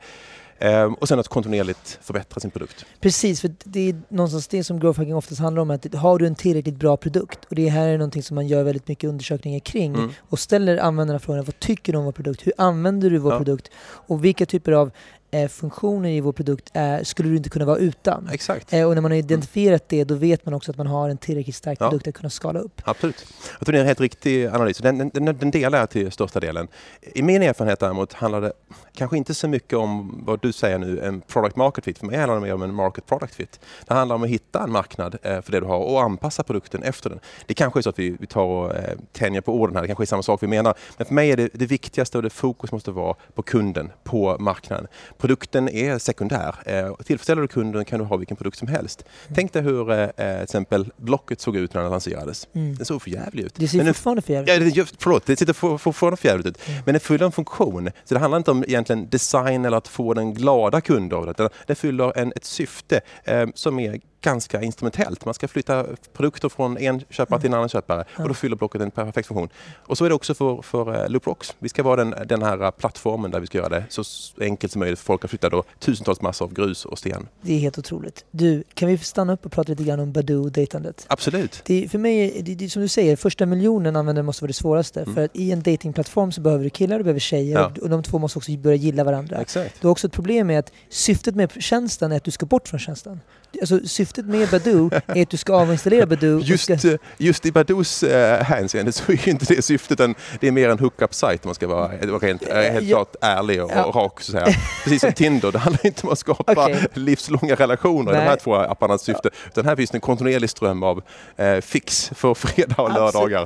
Ehm, 0.62 0.94
och 0.94 1.08
sen 1.08 1.18
att 1.18 1.28
kontinuerligt 1.28 1.98
förbättra 2.02 2.40
sin 2.40 2.50
produkt. 2.50 2.86
Precis, 3.00 3.40
för 3.40 3.50
det 3.64 3.88
är 3.88 4.02
någonstans 4.08 4.48
det 4.48 4.64
som 4.64 4.80
growth 4.80 4.98
hacking 4.98 5.14
oftast 5.14 5.40
handlar 5.40 5.62
om. 5.62 5.70
Att 5.70 5.94
har 5.94 6.18
du 6.18 6.26
en 6.26 6.34
tillräckligt 6.34 6.76
bra 6.76 6.96
produkt, 6.96 7.44
och 7.44 7.54
det 7.54 7.68
här 7.68 7.88
är 7.88 7.98
någonting 7.98 8.22
som 8.22 8.34
man 8.34 8.46
gör 8.46 8.62
väldigt 8.62 8.88
mycket 8.88 9.08
undersökningar 9.08 9.60
kring, 9.60 9.94
mm. 9.94 10.10
och 10.20 10.38
ställer 10.38 10.78
användarna 10.78 11.18
frågan 11.18 11.44
vad 11.44 11.58
tycker 11.58 11.92
du 11.92 11.98
om 11.98 12.04
vår 12.04 12.12
produkt? 12.12 12.46
Hur 12.46 12.52
använder 12.56 13.10
du 13.10 13.18
vår 13.18 13.32
ja. 13.32 13.38
produkt? 13.38 13.70
Och 14.06 14.24
vilka 14.24 14.46
typer 14.46 14.72
av 14.72 14.90
eh, 15.32 15.48
funktioner 15.48 16.08
i 16.08 16.20
vår 16.20 16.32
produkt 16.32 16.70
skulle 17.02 17.28
du 17.28 17.36
inte 17.36 17.48
kunna 17.48 17.64
vara 17.64 17.78
utan. 17.78 18.28
Exakt. 18.32 18.72
Eh, 18.72 18.88
och 18.88 18.94
när 18.94 19.02
man 19.02 19.10
har 19.10 19.18
identifierat 19.18 19.88
det, 19.88 20.04
då 20.04 20.14
vet 20.14 20.44
man 20.44 20.54
också 20.54 20.70
att 20.70 20.76
man 20.76 20.86
har 20.86 21.08
en 21.08 21.18
tillräckligt 21.18 21.56
stark 21.56 21.78
ja. 21.80 21.88
produkt 21.88 22.08
att 22.08 22.14
kunna 22.14 22.30
skala 22.30 22.60
upp. 22.60 22.82
Absolut. 22.84 23.26
Jag 23.58 23.66
tror 23.66 23.72
det 23.72 23.78
är 23.78 23.80
en 23.80 23.86
helt 23.86 24.00
riktig 24.00 24.46
analys. 24.46 24.78
Den, 24.78 24.98
den, 24.98 25.24
den 25.24 25.50
delar 25.50 25.78
jag 25.78 25.90
till 25.90 26.12
största 26.12 26.40
delen. 26.40 26.68
I 27.00 27.22
min 27.22 27.42
erfarenhet 27.42 27.80
däremot 27.80 28.12
handlar 28.12 28.40
det 28.40 28.52
kanske 28.94 29.16
inte 29.16 29.34
så 29.34 29.48
mycket 29.48 29.78
om 29.78 30.22
vad 30.26 30.40
du 30.42 30.52
säger 30.52 30.78
nu, 30.78 31.00
en 31.00 31.20
product 31.20 31.56
market 31.56 31.84
fit. 31.84 31.98
För 31.98 32.06
mig 32.06 32.16
handlar 32.16 32.34
det 32.34 32.40
mer 32.40 32.54
om 32.54 32.62
en 32.62 32.74
market 32.74 33.06
product 33.06 33.34
fit. 33.34 33.60
Det 33.86 33.94
handlar 33.94 34.16
om 34.16 34.22
att 34.22 34.28
hitta 34.28 34.62
en 34.62 34.72
marknad 34.72 35.18
eh, 35.22 35.40
för 35.40 35.52
det 35.52 35.60
du 35.60 35.66
har 35.66 35.78
och 35.78 36.02
anpassa 36.02 36.42
produkten 36.42 36.82
efter 36.82 37.10
den. 37.10 37.20
Det 37.46 37.54
kanske 37.54 37.80
är 37.80 37.82
så 37.82 37.90
att 37.90 37.98
vi, 37.98 38.16
vi 38.20 38.26
tar 38.26 38.42
och 38.42 38.74
eh, 38.74 38.98
tänjer 39.12 39.40
på 39.40 39.54
orden 39.54 39.76
här, 39.76 39.82
det 39.82 39.88
kanske 39.88 40.04
är 40.04 40.06
samma 40.06 40.22
sak 40.22 40.42
vi 40.42 40.46
menar. 40.46 40.74
Men 40.96 41.06
för 41.06 41.14
mig 41.14 41.30
är 41.30 41.36
det, 41.36 41.48
det 41.54 41.66
viktigaste 41.66 42.18
och 42.18 42.22
det 42.22 42.30
fokus 42.30 42.72
måste 42.72 42.90
vara 42.90 43.14
på 43.34 43.42
kunden, 43.42 43.92
på 44.04 44.36
marknaden. 44.38 44.86
Produkten 45.22 45.68
är 45.68 45.98
sekundär. 45.98 46.54
Eh, 46.66 46.94
tillfredsställer 46.94 47.42
du 47.42 47.48
kunden 47.48 47.84
kan 47.84 47.98
du 47.98 48.04
ha 48.04 48.16
vilken 48.16 48.36
produkt 48.36 48.58
som 48.58 48.68
helst. 48.68 49.04
Mm. 49.26 49.34
Tänk 49.34 49.52
dig 49.52 49.62
hur 49.62 49.90
eh, 49.90 50.06
till 50.06 50.42
exempel 50.42 50.92
Blocket 50.96 51.40
såg 51.40 51.56
ut 51.56 51.74
när 51.74 51.82
det 51.82 51.88
lanserades. 51.88 52.48
Mm. 52.54 52.74
Den 52.74 52.86
såg 52.86 53.02
för 53.02 53.10
jävligt 53.10 53.46
ut. 53.46 53.54
Det 53.56 53.68
ser 53.68 53.84
fortfarande 53.84 54.22
för 54.22 54.32
jävligt 54.32 54.68
ut. 54.68 54.76
Ja, 54.76 54.84
förlåt, 54.98 55.26
det 55.26 55.36
ser 55.36 55.78
fortfarande 55.78 56.16
för 56.16 56.28
jävligt 56.28 56.46
ut. 56.46 56.68
Mm. 56.68 56.82
Men 56.84 56.94
det 56.94 57.00
fyller 57.00 57.26
en 57.26 57.32
funktion. 57.32 57.90
Så 58.04 58.14
det 58.14 58.20
handlar 58.20 58.38
inte 58.38 58.50
om 58.50 58.64
egentligen 58.64 59.08
design 59.08 59.64
eller 59.64 59.76
att 59.76 59.88
få 59.88 60.14
den 60.14 60.34
glada 60.34 60.80
kunden 60.80 61.18
av 61.18 61.34
det. 61.34 61.48
Det 61.66 61.74
fyller 61.74 62.18
en, 62.18 62.32
ett 62.36 62.44
syfte 62.44 63.00
eh, 63.24 63.46
som 63.54 63.78
är 63.78 64.00
ganska 64.22 64.62
instrumentellt. 64.62 65.24
Man 65.24 65.34
ska 65.34 65.48
flytta 65.48 65.86
produkter 66.12 66.48
från 66.48 66.78
en 66.78 67.00
köpare 67.10 67.40
till 67.40 67.48
en 67.48 67.54
annan 67.54 67.68
köpare 67.68 68.04
och 68.18 68.28
då 68.28 68.34
fyller 68.34 68.56
blocket 68.56 68.80
en 68.80 68.90
perfekt 68.90 69.28
funktion. 69.28 69.48
Och 69.76 69.98
så 69.98 70.04
är 70.04 70.08
det 70.08 70.14
också 70.14 70.34
för, 70.34 70.62
för 70.62 71.02
uh, 71.02 71.08
LoopRocks. 71.08 71.54
Vi 71.58 71.68
ska 71.68 71.82
vara 71.82 72.04
den, 72.04 72.14
den 72.26 72.42
här 72.42 72.70
plattformen 72.70 73.30
där 73.30 73.40
vi 73.40 73.46
ska 73.46 73.58
göra 73.58 73.68
det 73.68 73.84
så 73.88 74.04
enkelt 74.40 74.72
som 74.72 74.80
möjligt 74.80 74.98
för 74.98 75.04
folk 75.04 75.24
att 75.24 75.30
flytta 75.30 75.48
då 75.48 75.64
tusentals 75.78 76.20
massor 76.20 76.44
av 76.44 76.54
grus 76.54 76.84
och 76.84 76.98
sten. 76.98 77.28
Det 77.40 77.54
är 77.54 77.58
helt 77.58 77.78
otroligt. 77.78 78.24
Du, 78.30 78.64
kan 78.74 78.88
vi 78.88 78.98
stanna 78.98 79.32
upp 79.32 79.46
och 79.46 79.52
prata 79.52 79.72
lite 79.72 79.84
grann 79.84 80.00
om 80.00 80.12
Badoo-datandet? 80.12 81.06
Absolut. 81.08 81.62
Det, 81.64 81.88
för 81.90 81.98
mig, 81.98 82.42
det, 82.42 82.54
det, 82.54 82.68
som 82.68 82.82
du 82.82 82.88
säger, 82.88 83.16
första 83.16 83.46
miljonen 83.46 83.96
användare 83.96 84.22
måste 84.22 84.44
vara 84.44 84.48
det 84.48 84.52
svåraste. 84.52 85.00
Mm. 85.00 85.14
För 85.14 85.24
att 85.24 85.36
i 85.36 85.52
en 85.52 85.62
datingplattform 85.62 86.32
så 86.32 86.40
behöver 86.40 86.64
du 86.64 86.70
killar 86.70 86.98
och 86.98 87.04
behöver 87.04 87.20
tjejer 87.20 87.58
ja. 87.58 87.72
och 87.82 87.90
de 87.90 88.02
två 88.02 88.18
måste 88.18 88.38
också 88.38 88.52
börja 88.56 88.76
gilla 88.76 89.04
varandra. 89.04 89.40
Exakt. 89.40 89.80
Du 89.80 89.86
har 89.86 89.92
också 89.92 90.06
ett 90.06 90.12
problem 90.12 90.46
med 90.46 90.58
att 90.58 90.72
syftet 90.88 91.34
med 91.34 91.62
tjänsten 91.62 92.12
är 92.12 92.16
att 92.16 92.24
du 92.24 92.30
ska 92.30 92.46
bort 92.46 92.68
från 92.68 92.80
tjänsten 92.80 93.20
alltså, 93.62 93.88
syftet 93.88 94.26
med 94.26 94.48
Badoo 94.48 94.90
är 95.06 95.22
att 95.22 95.30
du 95.30 95.36
ska 95.36 95.54
avinstallera 95.54 96.06
Badoo. 96.06 96.40
Just, 96.40 96.64
ska... 96.64 96.88
Eh, 96.88 96.98
just 97.18 97.46
i 97.46 97.52
Badoos 97.52 98.02
äh, 98.02 98.42
hänseende 98.42 98.92
så 98.92 99.12
är 99.12 99.28
inte 99.28 99.54
det 99.54 99.62
syftet, 99.62 100.00
en, 100.00 100.14
det 100.40 100.48
är 100.48 100.52
mer 100.52 100.68
en 100.68 100.78
hookup 100.78 101.14
site 101.14 101.26
om 101.26 101.38
man 101.44 101.54
ska 101.54 101.66
vara 101.66 101.88
rent, 102.20 102.48
äh, 102.48 102.56
helt 102.56 102.88
ja. 102.88 102.96
klart 102.96 103.16
ärlig 103.20 103.64
och, 103.64 103.70
ja. 103.74 103.92
rak. 103.94 104.20
Så 104.20 104.32
säga. 104.32 104.46
Precis 104.84 105.00
som 105.00 105.12
Tinder, 105.12 105.52
det 105.52 105.58
handlar 105.58 105.86
inte 105.86 106.06
om 106.06 106.12
att 106.12 106.18
skapa 106.18 106.52
okay. 106.52 106.76
livslånga 106.94 107.54
relationer 107.54 108.12
i 108.12 108.14
de 108.14 108.20
här 108.20 108.36
två 108.36 108.54
apparnas 108.54 109.02
syfte. 109.02 109.30
Utan 109.48 109.64
här 109.64 109.76
finns 109.76 109.90
det 109.90 109.96
en 109.96 110.00
kontinuerlig 110.00 110.50
ström 110.50 110.82
av 110.82 111.02
äh, 111.36 111.60
fix 111.60 112.10
för 112.14 112.34
fredag 112.34 112.82
och 112.82 112.92
lördagar. 112.92 113.42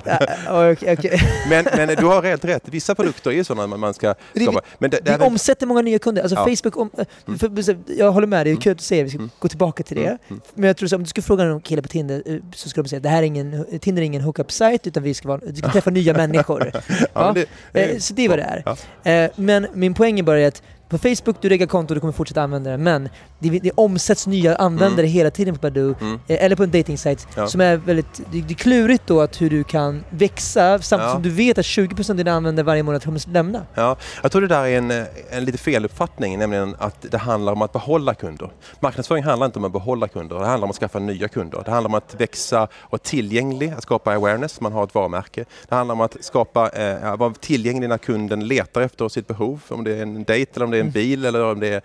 okay, 0.73 0.93
okay. 0.93 1.19
men, 1.49 1.67
men 1.77 1.89
du 1.89 2.05
har 2.05 2.23
helt 2.23 2.45
rätt, 2.45 2.63
vissa 2.65 2.95
produkter 2.95 3.33
är 3.33 3.43
sådana 3.43 3.77
man 3.77 3.95
ska 3.95 4.15
skapa. 4.35 4.61
Men 4.79 4.91
det, 4.91 5.01
det, 5.05 5.19
vi 5.19 5.25
omsätter 5.25 5.67
många 5.67 5.83
nya 5.83 5.99
kunder. 5.99 6.23
Alltså 6.23 6.37
Facebook, 6.37 6.77
om, 6.77 6.91
mm. 7.27 7.39
för, 7.39 7.77
jag 7.87 8.13
håller 8.13 8.27
med 8.27 8.47
dig, 8.47 8.55
det 8.55 8.59
är 8.59 8.63
kul 8.63 8.73
att 8.73 8.81
säga, 8.81 9.05
vi 9.05 9.11
ska 9.11 9.19
mm. 9.19 9.31
gå 9.39 9.49
tillbaka 9.49 9.83
till 9.83 9.97
det. 9.97 10.06
Mm. 10.07 10.19
mm. 10.29 10.41
Men 10.55 10.67
jag 10.67 10.77
tror 10.77 10.87
att 10.87 10.93
om 10.93 11.03
du 11.03 11.09
skulle 11.09 11.25
fråga 11.25 11.45
någon 11.45 11.61
kille 11.61 11.83
på 11.83 11.89
Tinder 11.89 12.23
eh, 12.27 12.39
så 12.55 12.69
skulle 12.69 12.83
de 12.83 12.89
säga 12.89 12.97
att 12.97 13.03
det 13.03 13.09
här 13.09 13.23
är 13.23 13.27
ingen, 13.27 13.67
Tinder 13.81 14.03
är 14.03 14.07
ingen 14.07 14.23
hookup-sajt 14.23 14.87
utan 14.87 15.03
vi 15.03 15.15
ska, 15.15 15.29
vara, 15.29 15.41
vi 15.47 15.57
ska 15.57 15.69
träffa 15.69 15.91
nya 15.91 16.13
människor. 16.13 16.73
Ja, 17.13 17.33
det, 17.35 17.47
det, 17.73 17.93
eh, 17.93 17.99
så 17.99 18.15
det 18.15 18.25
är 18.25 18.29
vad 18.29 18.39
det 18.39 18.43
är. 18.43 18.63
Ja. 18.65 19.11
Eh, 19.11 19.31
men 19.37 19.67
min 19.75 19.95
poäng 19.95 20.19
är 20.19 20.23
bara 20.23 20.47
att 20.47 20.63
på 20.89 20.99
Facebook, 20.99 21.37
du 21.41 21.49
reggar 21.49 21.67
konto, 21.67 21.95
du 21.95 22.01
kommer 22.01 22.13
fortsätta 22.13 22.43
använda 22.43 22.71
det, 22.71 22.79
men 22.79 23.09
det, 23.39 23.59
det 23.59 23.71
omsätts 23.75 24.27
nya 24.27 24.57
användare 24.57 25.07
mm. 25.07 25.13
hela 25.13 25.31
tiden 25.31 25.55
på 25.55 25.61
Badoo, 25.61 25.95
mm. 26.01 26.21
eh, 26.29 26.45
eller 26.45 26.57
på 26.57 26.63
en 26.63 26.71
dating-sajt, 26.71 27.29
ja. 27.37 27.47
som 27.47 27.61
är 27.61 27.77
väldigt, 27.77 28.21
det, 28.33 28.41
det, 28.41 28.53
är 28.53 28.55
klurigt 28.55 29.03
då 29.07 29.21
att 29.21 29.41
hur 29.41 29.51
du 29.51 29.65
kan 29.65 30.05
växa 30.11 30.79
samtidigt 30.79 31.09
ja. 31.09 31.13
som 31.13 31.23
du 31.23 31.31
vet 31.31 31.59
att 31.59 31.65
20% 31.65 32.11
av 32.11 32.17
dina 32.17 32.33
användare 32.33 32.65
varje 32.65 32.83
månad 32.83 33.05
kommer 33.05 33.33
lämna. 33.33 33.67
Ja, 33.75 33.97
jag 34.23 34.33
tror 34.33 34.43
det 34.43 34.49
där 34.49 34.65
är 34.65 34.79
en, 34.79 34.91
eh, 34.91 35.05
en 35.31 35.45
lite 35.45 35.59
feluppfattning, 35.59 36.39
nämligen 36.39 36.77
att 36.79 37.07
det 37.11 37.19
handlar 37.19 37.53
om 37.53 37.63
att 37.63 37.73
behålla 37.73 38.15
kunder. 38.15 38.51
Marknadsföring 38.81 39.25
handlar 39.25 39.47
inte 39.47 39.59
om 39.59 39.65
att 39.65 39.73
behålla 39.73 40.09
kunder, 40.09 40.39
det 40.39 40.47
handlar 40.47 40.67
om 40.67 40.71
att 40.71 40.77
skaffa 40.77 40.99
nya 40.99 41.29
kunder. 41.29 41.63
Det 41.65 41.71
handlar 41.71 41.89
om 41.89 41.95
att 41.95 42.15
växa 42.21 42.63
och 42.63 42.93
vara 42.93 42.99
tillgänglig, 42.99 43.73
att 43.77 43.83
skapa 43.83 44.15
awareness, 44.15 44.61
man 44.61 44.73
har 44.73 44.85
ett 44.85 44.95
varumärke. 44.95 45.45
Det 45.69 45.75
handlar 45.75 45.95
om 45.95 46.01
att 46.01 46.17
skapa, 46.21 46.69
eh, 46.69 47.17
vara 47.17 47.35
tillgänglig 47.35 47.89
när 47.89 47.99
kunden 47.99 48.49
letar 48.49 48.81
efter 48.81 49.09
sitt 49.09 49.27
behov, 49.27 49.61
om 49.69 49.85
det 49.85 49.97
är 49.97 50.03
en 50.03 50.25
dejt 50.25 50.53
eller 50.55 50.65
om 50.65 50.71
det 50.71 50.76
är 50.77 50.81
en 50.81 50.91
bil 50.91 51.25
eller 51.25 51.45
om 51.45 51.61
det 51.61 51.69
är 51.69 51.83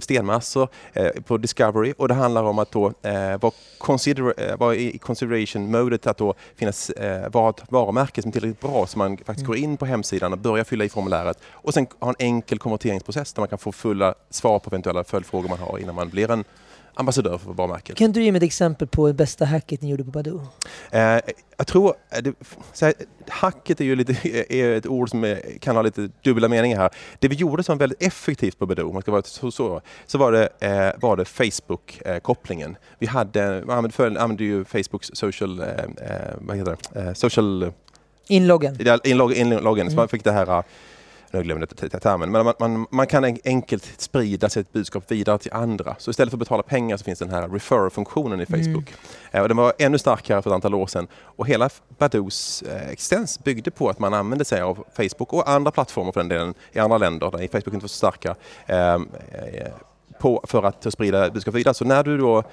stenmassor 0.00 0.68
eh, 0.92 1.08
på 1.26 1.36
Discovery. 1.36 1.94
Och 1.98 2.08
det 2.08 2.14
handlar 2.14 2.42
om 2.42 2.58
att 2.58 2.70
då 2.70 2.86
eh, 3.02 3.40
vara, 3.40 3.52
consider 3.78 4.50
eh, 4.50 4.56
vara 4.56 4.74
i 4.74 4.98
consideration-modet, 4.98 6.06
att 6.06 6.18
då 6.18 6.34
finnas, 6.56 6.90
eh, 6.90 7.30
vara 7.30 7.50
ett 7.50 7.62
varumärke 7.68 8.22
som 8.22 8.28
är 8.28 8.32
tillräckligt 8.32 8.60
bra 8.60 8.86
så 8.86 8.98
man 8.98 9.16
faktiskt 9.16 9.38
mm. 9.38 9.46
går 9.46 9.56
in 9.56 9.76
på 9.76 9.86
hemsidan 9.86 10.32
och 10.32 10.38
börjar 10.38 10.64
fylla 10.64 10.84
i 10.84 10.88
formuläret 10.88 11.38
och 11.50 11.74
sen 11.74 11.86
ha 11.98 12.08
en 12.08 12.14
enkel 12.18 12.58
konverteringsprocess 12.58 13.32
där 13.32 13.40
man 13.40 13.48
kan 13.48 13.58
få 13.58 13.72
fulla 13.72 14.14
svar 14.30 14.58
på 14.58 14.70
eventuella 14.70 15.04
följdfrågor 15.04 15.48
man 15.48 15.58
har 15.58 15.78
innan 15.78 15.94
man 15.94 16.08
blir 16.08 16.30
en 16.30 16.44
ambassadör 16.94 17.38
för 17.38 17.52
varumärket. 17.52 17.96
Kan 17.96 18.12
du 18.12 18.22
ge 18.22 18.32
mig 18.32 18.36
ett 18.36 18.42
exempel 18.42 18.88
på 18.88 19.06
det 19.06 19.14
bästa 19.14 19.44
hacket 19.44 19.82
ni 19.82 19.90
gjorde 19.90 20.04
på 20.04 20.10
Badoo? 20.10 20.46
Eh, 20.90 21.18
jag 21.56 21.66
tror... 21.66 21.94
Eh, 22.10 22.22
det, 22.22 22.34
här, 22.80 22.94
hacket 23.28 23.80
är 23.80 23.84
ju 23.84 23.96
lite, 23.96 24.16
är 24.54 24.76
ett 24.76 24.86
ord 24.86 25.10
som 25.10 25.24
är, 25.24 25.58
kan 25.58 25.76
ha 25.76 25.82
lite 25.82 26.10
dubbla 26.24 26.48
meningar 26.48 26.78
här. 26.78 26.90
Det 27.18 27.28
vi 27.28 27.34
gjorde 27.34 27.62
som 27.62 27.78
väldigt 27.78 28.02
effektivt 28.02 28.58
på 28.58 28.66
Badoo, 28.66 28.92
man 28.92 29.02
ska 29.02 29.12
vara 29.12 29.22
så, 29.22 29.50
så, 29.50 29.80
så 30.06 30.18
var 30.18 30.32
det, 30.32 30.48
eh, 30.60 31.00
var 31.00 31.16
det 31.16 31.24
Facebook-kopplingen. 31.24 32.76
Vi 32.98 33.06
hade, 33.06 33.62
man 33.66 33.76
använde, 33.78 34.20
använde 34.20 34.44
ju 34.44 34.64
Facebooks 34.64 35.10
social... 35.12 35.60
Eh, 35.60 35.66
eh, 35.66 36.34
vad 36.38 36.56
heter 36.56 36.76
det? 36.92 37.00
Eh, 37.00 37.12
social... 37.12 37.72
Inloggen. 38.26 38.78
Inloggen, 39.04 39.52
inloggen. 39.52 39.86
Mm. 39.86 39.90
så 39.90 39.96
man 39.96 40.08
fick 40.08 40.24
det 40.24 40.32
här 40.32 40.62
nu 41.32 41.42
glömde 41.42 41.66
jag 41.80 42.02
termen, 42.02 42.30
men 42.30 42.44
man, 42.44 42.54
man, 42.60 42.86
man, 42.90 43.06
kan 43.06 43.36
enkelt 43.44 44.00
sprida 44.00 44.48
sitt 44.48 44.72
budskap 44.72 45.10
vidare 45.10 45.38
till 45.38 45.52
andra. 45.52 45.96
Så 45.98 46.10
istället 46.10 46.30
för 46.30 46.36
att 46.36 46.38
betala 46.38 46.62
pengar 46.62 46.96
så 46.96 47.04
finns 47.04 47.18
den 47.18 47.30
här 47.30 47.48
refer-funktionen 47.48 48.40
i 48.40 48.46
mm. 48.48 48.64
Facebook. 48.64 48.94
Mm. 49.30 49.42
och 49.42 49.48
den 49.48 49.56
var 49.56 49.72
ännu 49.78 49.98
starkare 49.98 50.42
för 50.42 50.50
ett 50.50 50.54
antal 50.54 50.74
år 50.74 50.86
sedan. 50.86 51.06
Och 51.14 51.46
hela 51.46 51.70
Badoos 51.98 52.62
eh, 52.62 52.90
existens 52.90 53.44
byggde 53.44 53.70
på 53.70 53.88
att 53.88 53.98
man 53.98 54.14
använde 54.14 54.44
sig 54.44 54.60
av 54.60 54.84
Facebook 54.96 55.32
och 55.32 55.50
andra 55.50 55.70
plattformar 55.70 56.12
för 56.12 56.20
den 56.20 56.28
delen 56.28 56.54
i 56.72 56.78
andra 56.78 56.98
länder 56.98 57.30
där 57.30 57.38
Facebook 57.38 57.74
inte 57.74 57.84
var 57.84 57.88
så 57.88 57.96
starka 57.96 58.34
eh, 58.66 58.98
på, 60.18 60.44
för 60.46 60.62
att 60.62 60.92
sprida 60.92 61.30
budskap 61.30 61.54
vidare. 61.54 61.74
Så 61.74 61.84
när 61.84 62.02
du 62.02 62.18
då 62.18 62.44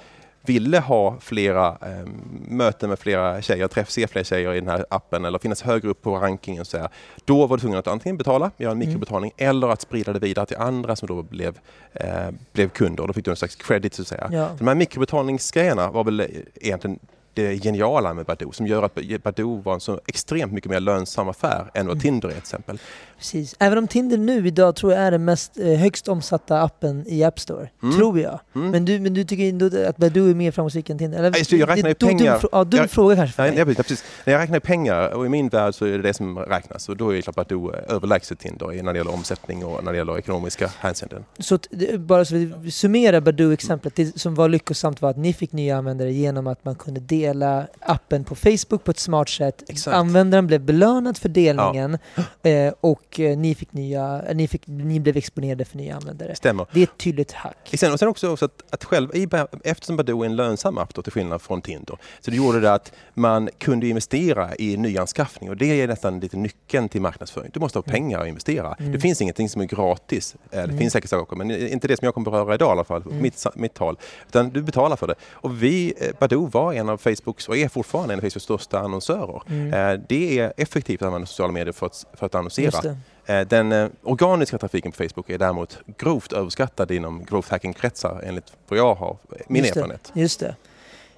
ville 0.42 0.78
ha 0.78 1.16
flera 1.20 1.68
eh, 1.68 2.08
möten 2.48 2.88
med 2.88 2.98
flera 2.98 3.42
tjejer, 3.42 3.68
träff, 3.68 3.90
se 3.90 4.06
fler 4.06 4.24
tjejer 4.24 4.52
i 4.54 4.60
den 4.60 4.68
här 4.68 4.86
appen 4.90 5.24
eller 5.24 5.38
finnas 5.38 5.62
högre 5.62 5.88
upp 5.88 6.02
på 6.02 6.16
rankingen, 6.16 6.64
så 6.64 6.78
här, 6.78 6.88
då 7.24 7.46
var 7.46 7.56
du 7.56 7.60
tvungen 7.60 7.78
att 7.78 7.86
antingen 7.86 8.16
betala, 8.16 8.50
göra 8.56 8.72
en 8.72 8.76
mm. 8.76 8.88
mikrobetalning, 8.88 9.32
mm. 9.36 9.50
eller 9.50 9.68
att 9.68 9.80
sprida 9.80 10.12
det 10.12 10.18
vidare 10.18 10.46
till 10.46 10.56
andra 10.56 10.96
som 10.96 11.08
då 11.08 11.22
blev, 11.22 11.58
eh, 11.92 12.30
blev 12.52 12.68
kunder. 12.68 13.06
Då 13.06 13.12
fick 13.12 13.24
du 13.24 13.30
en 13.30 13.36
slags 13.36 13.56
credit 13.56 13.94
så 13.94 14.02
att 14.02 14.08
säga. 14.08 14.28
Ja. 14.32 14.48
De 14.58 14.68
här 14.68 14.74
mikrobetalningsgrejerna 14.74 15.90
var 15.90 16.04
väl 16.04 16.26
egentligen 16.54 16.98
det 17.34 17.64
geniala 17.64 18.14
med 18.14 18.26
Badoo 18.26 18.52
som 18.52 18.66
gör 18.66 18.82
att 18.82 19.22
Badoo 19.22 19.60
var 19.62 19.74
en 19.74 19.80
så 19.80 20.00
extremt 20.06 20.52
mycket 20.52 20.70
mer 20.70 20.80
lönsam 20.80 21.28
affär 21.28 21.70
än 21.74 21.86
vad 21.86 21.96
mm. 21.96 22.00
Tinder 22.00 22.28
är 22.28 22.32
till 22.32 22.38
exempel. 22.38 22.78
Precis. 23.20 23.56
Även 23.58 23.78
om 23.78 23.88
Tinder 23.88 24.16
nu 24.18 24.46
idag 24.46 24.76
tror 24.76 24.92
jag 24.92 25.02
är 25.02 25.10
den 25.10 25.24
mest 25.24 25.58
eh, 25.58 25.66
högst 25.78 26.08
omsatta 26.08 26.62
appen 26.62 27.04
i 27.06 27.24
App 27.24 27.40
Store. 27.40 27.68
Mm. 27.82 27.96
Tror 27.96 28.20
jag. 28.20 28.40
Mm. 28.54 28.70
Men, 28.70 28.84
du, 28.84 29.00
men 29.00 29.14
du 29.14 29.24
tycker 29.24 29.48
ändå 29.48 29.66
att 29.88 29.96
Badoo 29.96 30.30
är 30.30 30.34
mer 30.34 30.50
framgångsrik 30.50 30.90
än 30.90 30.98
Tinder? 30.98 31.18
Eller, 31.18 31.30
Nej, 31.30 31.60
jag 31.60 31.68
räknar 31.68 31.88
ju 31.88 31.94
pengar. 31.94 32.38
Dum, 32.40 32.48
ja, 32.52 32.64
dum 32.64 32.80
Jag- 32.80 32.90
fråga 32.90 33.16
kanske 33.16 33.36
för 33.36 33.42
Nej, 33.42 33.52
mig. 33.52 33.58
ja, 33.68 33.82
precis. 33.82 34.04
När 34.24 34.32
jag 34.32 34.40
räknar 34.40 34.60
pengar, 34.60 35.08
och 35.14 35.26
i 35.26 35.28
min 35.28 35.48
värld 35.48 35.74
så 35.74 35.84
är 35.84 35.90
det 35.90 36.02
det 36.02 36.14
som 36.14 36.38
räknas. 36.38 36.88
Och 36.88 36.96
då 36.96 37.10
är 37.10 37.16
det 37.16 37.22
klart 37.22 37.38
att 37.38 37.48
du 37.48 37.68
är 37.68 37.92
överlägset 37.92 38.38
Tinder 38.38 38.82
när 38.82 38.92
det 38.92 38.98
gäller 38.98 39.14
omsättning 39.14 39.64
och 39.64 39.84
när 39.84 39.92
det 39.92 39.98
gäller 39.98 40.18
ekonomiska 40.18 40.70
hänseenden. 40.78 41.24
Så 41.38 41.58
bara 41.98 42.24
så 42.24 42.34
vi 42.34 42.70
summerar 42.70 43.20
Badoo-exemplet, 43.20 43.96
det 43.96 44.20
som 44.20 44.34
var 44.34 44.48
lyckosamt 44.48 45.02
var 45.02 45.10
att 45.10 45.16
ni 45.16 45.32
fick 45.32 45.52
nya 45.52 45.76
användare 45.76 46.12
genom 46.12 46.46
att 46.46 46.64
man 46.64 46.74
kunde 46.74 47.00
dela 47.00 47.66
appen 47.80 48.24
på 48.24 48.34
Facebook 48.34 48.84
på 48.84 48.90
ett 48.90 48.98
smart 48.98 49.28
sätt. 49.28 49.62
Exakt. 49.68 49.96
Användaren 49.96 50.46
blev 50.46 50.60
belönad 50.60 51.18
för 51.18 51.28
delningen 51.28 51.98
eh, 52.42 52.72
och 52.80 53.09
eh, 53.18 53.38
ni, 53.38 53.54
fick 53.54 53.72
nya, 53.72 54.22
eh, 54.28 54.36
ni, 54.36 54.48
fick, 54.48 54.66
ni 54.66 55.00
blev 55.00 55.16
exponerade 55.16 55.64
för 55.64 55.76
nya 55.76 55.96
användare. 55.96 56.34
Stämmer. 56.36 56.66
Det 56.72 56.80
är 56.80 56.84
ett 56.84 56.98
tydligt 56.98 57.32
hack. 57.32 57.70
Sen, 57.74 57.92
och 57.92 57.98
sen 57.98 58.08
också, 58.08 58.28
också 58.32 58.44
att, 58.44 58.62
att 58.70 58.84
själv, 58.84 59.10
eftersom 59.64 59.96
Badoo 59.96 60.22
är 60.22 60.26
en 60.26 60.36
lönsam 60.36 60.78
app 60.78 60.94
då, 60.94 61.02
till 61.02 61.12
skillnad 61.12 61.42
från 61.42 61.62
Tinder, 61.62 61.96
så 62.20 62.30
det 62.30 62.36
gjorde 62.36 62.60
det 62.60 62.72
att 62.72 62.92
man 63.14 63.48
kunde 63.58 63.86
investera 63.88 64.56
i 64.58 64.76
nyanskaffning 64.76 65.50
och 65.50 65.56
det 65.56 65.80
är 65.80 65.88
nästan 65.88 66.20
lite 66.20 66.36
nyckeln 66.36 66.88
till 66.88 67.00
marknadsföring. 67.00 67.50
Du 67.54 67.60
måste 67.60 67.78
ha 67.78 67.82
pengar 67.82 68.20
att 68.20 68.28
investera. 68.28 68.74
Mm. 68.74 68.92
Det 68.92 69.00
finns 69.00 69.20
ingenting 69.22 69.48
som 69.48 69.60
är 69.60 69.66
gratis. 69.66 70.34
Eh, 70.34 70.48
Det 70.50 70.58
Mm. 70.64 70.78
finns 70.78 70.92
säkert 70.92 71.10
saker, 71.10 71.36
men 71.36 71.50
inte 71.50 71.88
det 71.88 71.96
som 71.96 72.04
jag 72.04 72.14
kommer 72.14 72.30
beröra 72.30 72.54
idag 72.54 72.68
i 72.68 72.72
alla 72.72 72.84
fall, 72.84 73.02
Mm. 73.02 73.22
mitt, 73.22 73.46
mitt 73.54 73.74
tal. 73.74 73.98
Utan 74.28 74.50
du 74.50 74.62
betalar 74.62 74.96
för 74.96 75.06
det. 75.06 75.14
Och 75.32 75.62
vi, 75.62 75.94
Badoo 76.18 76.46
var 76.46 76.72
en 76.72 76.88
av 76.88 76.96
Facebooks, 76.98 77.48
och 77.48 77.56
är 77.56 77.68
fortfarande 77.68 78.14
en 78.14 78.18
av 78.18 78.22
Facebooks 78.22 78.44
största 78.44 78.78
annonsörer. 78.78 79.42
Mm. 79.48 80.00
Det 80.08 80.38
är 80.38 80.52
effektivt 80.56 81.02
att 81.02 81.06
använda 81.06 81.26
sociala 81.26 81.52
medier 81.52 81.72
för 81.72 81.86
att, 81.86 82.06
för 82.14 82.26
att 82.26 82.34
annonsera. 82.34 82.96
Just. 83.38 83.52
Eh, 83.52 83.58
Den 83.58 83.72
eh, 83.72 83.88
organiska 84.02 84.58
trafiken 84.58 84.92
på 84.92 84.96
Facebook 85.02 85.30
är 85.30 85.38
däremot 85.38 85.78
grovt 85.98 86.32
överskattad 86.32 86.90
inom 86.90 87.24
growth 87.24 87.50
hacking-kretsar 87.50 88.22
enligt 88.26 88.52
vad 88.68 88.78
jag 88.78 88.94
har, 88.94 89.16
min 89.48 89.62
Just 89.62 89.74
det. 89.74 89.80
erfarenhet. 89.80 90.12
Just 90.14 90.40
det. 90.40 90.56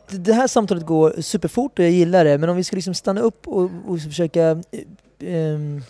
Det- 0.09 0.19
Det 0.19 0.33
här 0.35 0.47
samtalet 0.47 0.87
går 0.87 1.14
superfort 1.21 1.78
och 1.78 1.85
jag 1.85 1.90
gillar 1.92 2.25
det, 2.25 2.38
men 2.38 2.49
om 2.49 2.57
vi 2.57 2.64
ska 2.64 2.76
liksom 2.76 2.95
stanna 2.95 3.21
upp 3.21 3.49
och, 3.49 3.71
och 3.87 4.00
försöka 4.00 4.50
eh, 4.50 4.57
ehm, 5.21 5.83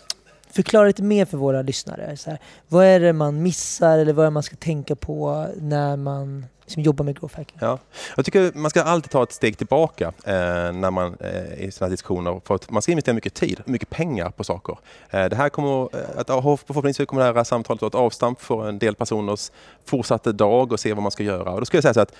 förklara 0.53 0.87
lite 0.87 1.03
mer 1.03 1.25
för 1.25 1.37
våra 1.37 1.61
lyssnare. 1.61 2.17
Så 2.17 2.29
här, 2.29 2.39
vad 2.67 2.85
är 2.85 2.99
det 2.99 3.13
man 3.13 3.41
missar 3.41 3.97
eller 3.97 4.13
vad 4.13 4.23
är 4.23 4.27
det 4.27 4.33
man 4.33 4.43
ska 4.43 4.55
tänka 4.55 4.95
på 4.95 5.47
när 5.57 5.97
man 5.97 6.45
som 6.65 6.83
jobbar 6.83 7.05
med 7.05 7.19
growth 7.19 7.37
hacking? 7.37 7.57
Ja. 7.61 7.79
Jag 8.15 8.25
tycker 8.25 8.51
man 8.55 8.69
ska 8.69 8.83
alltid 8.83 9.11
ta 9.11 9.23
ett 9.23 9.31
steg 9.31 9.57
tillbaka 9.57 10.07
eh, 10.07 10.33
när 10.71 10.91
man 10.91 11.17
eh, 11.19 11.63
i 11.63 11.71
sådana 11.71 11.87
här 11.87 11.91
diskussioner 11.91 12.41
för 12.45 12.55
att 12.55 12.71
man 12.71 12.81
ska 12.81 12.91
investera 12.91 13.15
mycket 13.15 13.33
tid, 13.33 13.61
mycket 13.65 13.89
pengar 13.89 14.29
på 14.29 14.43
saker. 14.43 14.77
Eh, 15.09 15.25
det 15.25 15.35
här 15.35 15.49
kommer 15.49 15.81
eh, 15.95 16.09
att 16.15 16.27
förhoppningsvis 16.27 17.07
kommer 17.07 17.25
det 17.25 17.33
här 17.33 17.43
samtalet 17.43 17.81
vara 17.81 17.87
ett 17.87 17.95
avstamp 17.95 18.41
för 18.41 18.69
en 18.69 18.79
del 18.79 18.95
personers 18.95 19.51
fortsatta 19.85 20.31
dag 20.31 20.71
och 20.71 20.79
se 20.79 20.93
vad 20.93 21.03
man 21.03 21.11
ska 21.11 21.23
göra. 21.23 21.51
Och 21.51 21.59
då 21.59 21.65
skulle 21.65 21.77
jag 21.77 21.83
säga 21.83 21.93
så 21.93 21.99
att 22.01 22.15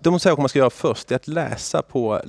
de 0.00 0.20
saker 0.20 0.42
man 0.42 0.48
ska 0.48 0.58
göra 0.58 0.70
först 0.70 1.12
är 1.12 1.16
att 1.16 1.28
läsa 1.28 1.82
på 1.82 2.20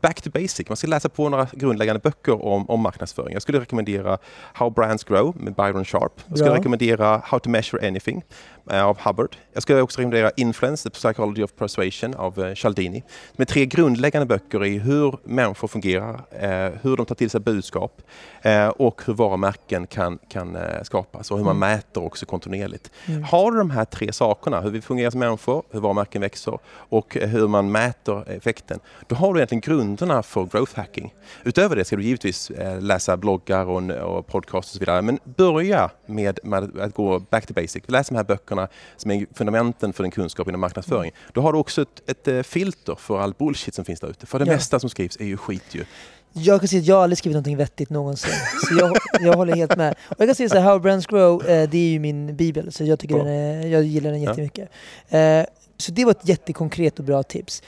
Back 0.00 0.22
to 0.22 0.30
basic. 0.30 0.68
Man 0.68 0.76
ska 0.76 0.86
läsa 0.86 1.08
på 1.08 1.28
några 1.28 1.46
grundläggande 1.52 2.00
böcker 2.00 2.44
om, 2.44 2.70
om 2.70 2.80
marknadsföring. 2.80 3.32
Jag 3.32 3.42
skulle 3.42 3.60
rekommendera 3.60 4.18
How 4.54 4.70
Brands 4.70 5.04
Grow 5.04 5.36
med 5.36 5.54
Byron 5.54 5.84
Sharp. 5.84 6.12
Jag 6.26 6.38
skulle 6.38 6.50
Bra. 6.50 6.58
rekommendera 6.58 7.22
How 7.24 7.38
to 7.38 7.50
Measure 7.50 7.88
Anything 7.88 8.22
eh, 8.70 8.84
av 8.84 8.98
Hubbard. 9.00 9.36
Jag 9.52 9.62
skulle 9.62 9.80
också 9.80 10.00
rekommendera 10.00 10.30
Influence, 10.36 10.90
The 10.90 10.94
Psychology 10.94 11.42
of 11.42 11.52
Persuasion 11.58 12.14
av 12.14 12.44
eh, 12.44 12.54
Cialdini. 12.54 13.02
Med 13.36 13.48
tre 13.48 13.66
grundläggande 13.66 14.26
böcker 14.26 14.64
i 14.64 14.78
hur 14.78 15.16
människor 15.24 15.68
fungerar, 15.68 16.20
eh, 16.30 16.72
hur 16.82 16.96
de 16.96 17.06
tar 17.06 17.14
till 17.14 17.30
sig 17.30 17.40
budskap 17.40 18.02
eh, 18.42 18.68
och 18.68 19.02
hur 19.06 19.14
varumärken 19.14 19.86
kan, 19.86 20.18
kan 20.28 20.58
skapas 20.82 21.30
och 21.30 21.36
hur 21.38 21.44
man 21.44 21.56
Mm. 21.56 21.70
mäter 21.70 22.04
också 22.04 22.26
kontinuerligt. 22.26 22.90
Mm. 23.06 23.22
Har 23.22 23.52
du 23.52 23.58
de 23.58 23.70
här 23.70 23.84
tre 23.84 24.12
sakerna, 24.12 24.60
hur 24.60 24.70
vi 24.70 24.80
fungerar 24.80 25.10
som 25.10 25.20
människor, 25.20 25.62
hur 25.70 25.80
varumärken 25.80 26.20
växer 26.20 26.58
och 26.66 27.16
hur 27.20 27.48
man 27.48 27.72
mäter 27.72 28.30
effekten, 28.30 28.78
då 29.06 29.16
har 29.16 29.32
du 29.34 29.38
egentligen 29.40 29.60
grunderna 29.84 30.22
för 30.22 30.44
growth 30.46 30.76
hacking. 30.76 31.14
Utöver 31.44 31.76
det 31.76 31.84
ska 31.84 31.96
du 31.96 32.02
givetvis 32.02 32.50
eh, 32.50 32.80
läsa 32.80 33.16
bloggar 33.16 33.64
och, 33.66 33.90
och 33.90 34.26
podcast 34.26 34.68
och 34.68 34.74
så 34.74 34.78
vidare, 34.78 35.02
men 35.02 35.18
börja 35.24 35.90
med, 36.06 36.38
med 36.42 36.80
att 36.80 36.94
gå 36.94 37.18
back 37.18 37.46
to 37.46 37.54
basic. 37.54 37.82
Läs 37.86 38.08
de 38.08 38.14
här 38.16 38.24
böckerna 38.24 38.68
som 38.96 39.10
är 39.10 39.26
fundamenten 39.34 39.92
för 39.92 40.02
din 40.02 40.10
kunskap 40.12 40.48
inom 40.48 40.60
marknadsföring. 40.60 41.12
Då 41.32 41.40
har 41.40 41.52
du 41.52 41.58
också 41.58 41.82
ett, 41.82 42.10
ett 42.10 42.28
eh, 42.28 42.42
filter 42.42 42.94
för 42.94 43.18
all 43.20 43.34
bullshit 43.38 43.74
som 43.74 43.84
finns 43.84 44.00
där 44.00 44.08
ute. 44.08 44.26
För 44.26 44.38
det 44.38 44.44
Ja. 44.46 44.52
mesta 44.52 44.80
som 44.80 44.90
skrivs 44.90 45.16
är 45.20 45.24
ju 45.24 45.36
skit 45.36 45.64
ju. 45.70 45.84
Jag 46.32 46.60
kan 46.60 46.68
säga 46.68 46.80
att 46.80 46.86
jag 46.86 47.02
aldrig 47.02 47.18
skrivit 47.18 47.34
någonting 47.34 47.56
vettigt 47.56 47.90
någonsin. 47.90 48.32
Så 48.68 48.74
jag, 48.78 48.96
jag 49.20 49.32
håller 49.36 49.56
helt 49.56 49.76
med. 49.76 49.94
Och 50.08 50.16
jag 50.18 50.28
kan 50.28 50.34
säga 50.34 50.48
så 50.48 50.58
här, 50.58 50.70
How 50.70 50.78
Brands 50.78 51.06
Grow, 51.06 51.46
eh, 51.46 51.68
det 51.70 51.78
är 51.78 51.88
ju 51.90 51.98
min 51.98 52.36
bibel. 52.36 52.72
Så 52.72 52.84
jag, 52.84 52.98
tycker 52.98 53.26
är, 53.28 53.66
jag 53.66 53.82
gillar 53.82 54.10
den 54.10 54.22
Ja. 54.22 54.30
jättemycket. 54.30 54.68
Eh, 55.08 55.42
så 55.76 55.92
det 55.92 56.04
var 56.04 56.10
ett 56.10 56.28
jättekonkret 56.28 56.98
och 56.98 57.04
bra 57.04 57.22
tips. 57.22 57.62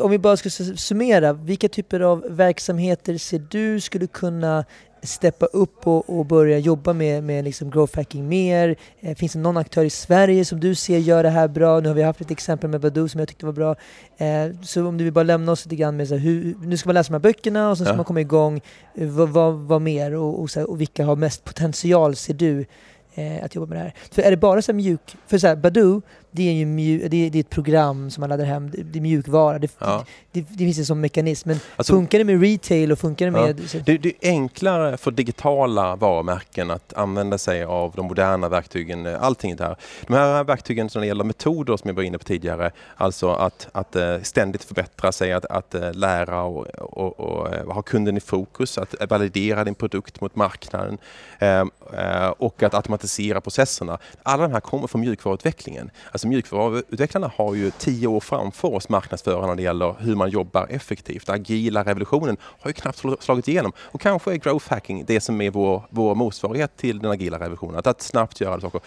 Om 0.00 0.10
vi 0.10 0.18
bara 0.18 0.36
ska 0.36 0.50
summera, 0.76 1.32
vilka 1.32 1.68
typer 1.68 2.00
av 2.00 2.24
verksamheter 2.30 3.18
ser 3.18 3.46
du 3.50 3.80
skulle 3.80 4.06
kunna 4.06 4.64
steppa 5.02 5.46
upp 5.46 5.86
och, 5.86 6.18
och 6.18 6.26
börja 6.26 6.58
jobba 6.58 6.92
med, 6.92 7.24
med 7.24 7.44
liksom 7.44 7.70
growth 7.70 7.96
hacking 7.96 8.28
mer? 8.28 8.76
Eh, 9.00 9.16
finns 9.16 9.32
det 9.32 9.38
någon 9.38 9.56
aktör 9.56 9.84
i 9.84 9.90
Sverige 9.90 10.44
som 10.44 10.60
du 10.60 10.74
ser 10.74 10.98
gör 10.98 11.22
det 11.22 11.28
här 11.30 11.48
bra? 11.48 11.80
Nu 11.80 11.88
har 11.88 11.94
vi 11.94 12.02
haft 12.02 12.20
ett 12.20 12.30
exempel 12.30 12.70
med 12.70 12.80
Badoo 12.80 13.08
som 13.08 13.18
jag 13.18 13.28
tyckte 13.28 13.46
var 13.46 13.52
bra. 13.52 13.74
Eh, 14.16 14.50
så 14.62 14.86
om 14.86 14.98
du 14.98 15.04
vill 15.04 15.12
bara 15.12 15.22
lämna 15.24 15.52
oss 15.52 15.64
lite 15.64 15.76
grann 15.76 15.96
med 15.96 16.08
så 16.08 16.14
här, 16.14 16.20
hur, 16.20 16.54
nu 16.62 16.76
ska 16.76 16.88
man 16.88 16.94
läsa 16.94 17.08
de 17.08 17.14
här 17.14 17.20
böckerna 17.20 17.70
och 17.70 17.76
sen 17.76 17.86
ska 17.86 17.92
Ja. 17.92 17.96
man 17.96 18.04
komma 18.04 18.20
igång. 18.20 18.60
Eh, 18.94 19.08
vad, 19.08 19.28
vad, 19.28 19.54
vad 19.54 19.82
mer 19.82 20.14
och, 20.14 20.42
och, 20.42 20.50
här, 20.56 20.70
och 20.70 20.80
vilka 20.80 21.04
har 21.04 21.16
mest 21.16 21.44
potential 21.44 22.16
ser 22.16 22.34
du 22.34 22.64
eh, 23.14 23.44
att 23.44 23.54
jobba 23.54 23.66
med 23.66 23.76
det 23.78 23.82
här? 23.82 23.94
För 24.10 24.22
är 24.22 24.30
det 24.30 24.36
bara 24.36 24.62
så 24.62 24.72
här 24.72 24.76
mjuk... 24.76 25.16
För 25.26 25.38
så 25.38 25.46
här, 25.46 25.56
Badoo, 25.56 26.02
det 26.32 26.48
är 26.48 26.52
ju 26.52 26.66
mju, 26.66 27.08
det, 27.08 27.26
är, 27.26 27.30
det 27.30 27.38
är 27.38 27.40
ett 27.40 27.50
program 27.50 28.10
som 28.10 28.20
man 28.20 28.30
laddar 28.30 28.44
hem, 28.44 28.70
det, 28.70 28.82
det 28.82 28.98
är 28.98 29.00
mjukvara. 29.00 29.58
Det, 29.58 29.72
Ja. 29.78 30.04
det, 30.32 30.40
det 30.40 30.56
finns 30.58 30.78
en 30.78 30.86
sån 30.86 31.00
mekanism. 31.00 31.48
Men 31.48 31.60
Alltså, 31.76 31.92
funkar 31.92 32.18
det 32.18 32.24
med 32.24 32.40
retail 32.42 32.92
och 32.92 32.98
funkar 32.98 33.30
det 33.30 33.38
Ja. 33.38 33.46
med... 33.46 33.68
Så, 33.70 33.78
Det, 33.78 33.98
det 33.98 34.08
är 34.08 34.30
enklare 34.30 34.96
för 34.96 35.10
digitala 35.10 35.96
varumärken 35.96 36.70
att 36.70 36.92
använda 36.92 37.38
sig 37.38 37.64
av 37.64 37.92
de 37.96 38.06
moderna 38.06 38.48
verktygen, 38.48 39.06
eh, 39.06 39.22
allting 39.22 39.56
där. 39.56 39.76
De 40.06 40.14
här 40.14 40.44
verktygen 40.44 40.90
som 40.90 41.00
det 41.00 41.06
gäller 41.06 41.24
metoder 41.24 41.76
som 41.76 41.88
jag 41.88 41.94
var 41.94 42.02
inne 42.02 42.18
på 42.18 42.24
tidigare, 42.24 42.70
alltså 42.96 43.30
att, 43.30 43.68
att 43.72 43.96
eh, 43.96 44.20
ständigt 44.22 44.64
förbättra 44.64 45.12
sig, 45.12 45.32
att, 45.32 45.44
att 45.44 45.74
eh, 45.74 45.92
lära 45.94 46.42
och, 46.42 46.66
och, 46.78 47.20
och 47.20 47.74
ha 47.74 47.82
kunden 47.82 48.16
i 48.16 48.20
fokus, 48.20 48.78
att 48.78 48.94
validera 49.10 49.64
din 49.64 49.74
produkt 49.74 50.20
mot 50.20 50.36
marknaden 50.36 50.98
och 52.38 52.62
att 52.62 52.74
automatisera 52.74 52.99
processerna. 53.40 53.98
Alla 54.22 54.42
de 54.42 54.52
här 54.52 54.60
kommer 54.60 54.86
från 54.86 55.00
mjukvaruutvecklingen. 55.00 55.90
Alltså 56.12 56.28
mjukvaruutvecklarna 56.28 57.32
har 57.36 57.54
ju 57.54 57.70
tio 57.70 58.06
år 58.06 58.20
framför 58.20 58.74
oss 58.74 58.88
marknadsförarna 58.88 59.46
när 59.46 59.54
det 59.54 59.62
gäller 59.62 59.94
hur 59.98 60.16
man 60.16 60.30
jobbar 60.30 60.66
effektivt. 60.70 61.28
Agila 61.28 61.84
revolutionen 61.84 62.36
har 62.42 62.70
ju 62.70 62.74
knappt 62.74 63.02
sl- 63.02 63.20
slagit 63.20 63.48
igenom 63.48 63.72
och 63.78 64.00
kanske 64.00 64.32
är 64.32 64.36
growth 64.36 64.70
hacking 64.70 65.04
det 65.06 65.20
som 65.20 65.40
är 65.40 65.50
vår, 65.50 65.82
vår 65.90 66.14
motsvarighet 66.14 66.76
till 66.76 66.98
den 66.98 67.10
agila 67.10 67.38
revolutionen. 67.38 67.76
Att, 67.76 67.86
att 67.86 68.02
snabbt 68.02 68.40
göra 68.40 68.60
saker, 68.60 68.80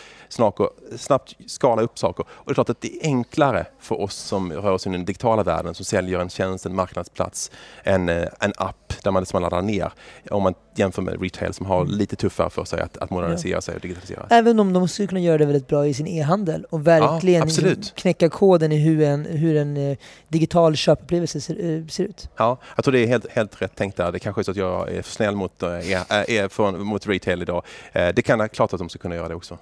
snabbt 0.97 1.35
skala 1.45 1.81
upp 1.81 1.99
saker. 1.99 2.25
Och 2.29 2.45
det 2.45 2.51
är 2.51 2.53
klart 2.53 2.69
att 2.69 2.81
det 2.81 2.95
är 2.95 3.07
enklare 3.07 3.65
för 3.79 4.01
oss 4.01 4.15
som 4.15 4.53
rör 4.53 4.71
oss 4.71 4.87
i 4.87 4.89
den 4.89 5.05
digitala 5.05 5.43
världen 5.43 5.73
som 5.73 5.85
säljer 5.85 6.19
en 6.19 6.29
tjänst, 6.29 6.65
en 6.65 6.75
marknadsplats, 6.75 7.51
en, 7.83 8.09
eh, 8.09 8.27
en 8.39 8.53
app 8.57 8.93
där 9.03 9.11
man, 9.11 9.25
som 9.25 9.41
man 9.41 9.51
laddar 9.51 9.61
ner. 9.61 9.91
Om 10.31 10.43
man 10.43 10.53
jämför 10.75 11.01
med 11.01 11.21
retail 11.21 11.53
som 11.53 11.65
har 11.65 11.85
lite 11.85 12.15
tuffare 12.15 12.49
för 12.49 12.65
sig 12.65 12.81
att, 12.81 12.97
att 12.97 13.09
modernisera 13.09 13.61
sig 13.61 13.75
och 13.75 13.81
digitalisera. 14.07 14.39
Även 14.39 14.59
om 14.59 14.73
de 14.73 14.87
skulle 14.87 15.07
kunna 15.07 15.21
göra 15.21 15.37
det 15.37 15.45
väldigt 15.45 15.67
bra 15.67 15.87
i 15.87 15.93
sin 15.93 16.07
e-handel 16.07 16.65
och 16.69 16.87
verkligen 16.87 17.39
Ja, 17.39 17.45
liksom 17.45 17.95
knäcka 17.95 18.29
koden 18.29 18.71
i 18.71 18.77
hur 18.77 19.01
en, 19.01 19.25
hur 19.25 19.55
en 19.57 19.77
eh, 19.77 19.97
digital 20.27 20.75
köpupplevelse 20.75 21.41
ser, 21.41 21.77
eh, 21.79 21.87
ser 21.87 22.03
ut. 22.03 22.29
Ja, 22.37 22.57
jag 22.75 22.85
tror 22.85 22.91
det 22.91 22.99
är 22.99 23.07
helt, 23.07 23.31
helt 23.31 23.61
rätt 23.61 23.75
tänkt 23.75 23.97
där. 23.97 24.11
Det 24.11 24.19
kanske 24.19 24.41
är 24.41 24.43
så 24.43 24.51
att 24.51 24.57
jag 24.57 24.89
är 24.91 25.01
för 25.01 25.11
snäll 25.11 25.35
mot, 25.35 25.63
är, 25.63 26.29
är 26.29 26.47
från, 26.47 26.85
mot 26.85 27.07
retail 27.07 27.41
idag. 27.41 27.63
Eh, 27.91 28.09
Det 28.15 28.21
kan 28.21 28.49
klart 28.49 28.73
att 28.73 28.79
de 28.79 28.89
ska 28.89 28.99
kunna 28.99 29.15
göra 29.15 29.27
det 29.27 29.35
också. 29.35 29.57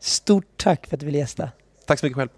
Stort 0.00 0.46
tack 0.56 0.86
för 0.86 0.96
att 0.96 1.00
du 1.00 1.06
ville 1.06 1.18
gästa. 1.18 1.48
Tack 1.86 1.98
så 1.98 2.06
mycket 2.06 2.16
själv. 2.16 2.28